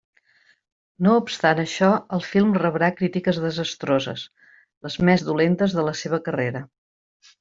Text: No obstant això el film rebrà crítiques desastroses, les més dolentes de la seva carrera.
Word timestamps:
No 1.07 1.11
obstant 1.23 1.59
això 1.63 1.89
el 2.17 2.25
film 2.29 2.57
rebrà 2.63 2.89
crítiques 3.01 3.41
desastroses, 3.43 4.25
les 4.89 4.97
més 5.11 5.27
dolentes 5.29 5.77
de 5.81 5.85
la 5.91 5.95
seva 6.01 6.23
carrera. 6.31 6.65